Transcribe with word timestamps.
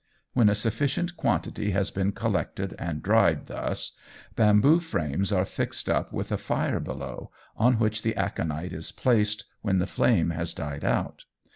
When 0.33 0.49
a 0.49 0.55
sufficient 0.55 1.15
quantity 1.15 1.69
has 1.73 1.91
been 1.91 2.11
collected 2.13 2.73
and 2.79 3.03
dried 3.03 3.45
thus, 3.45 3.91
bamboo 4.35 4.79
frames 4.79 5.31
are 5.31 5.45
fixed 5.45 5.87
up 5.87 6.11
with 6.11 6.31
a 6.31 6.39
fire 6.39 6.79
below, 6.79 7.29
on 7.55 7.75
which 7.77 8.01
the 8.01 8.15
aconite 8.17 8.73
is 8.73 8.91
placed 8.91 9.45
when 9.61 9.77
the 9.77 9.85
flame 9.85 10.31
has 10.31 10.55
died 10.55 10.83
out. 10.83 11.25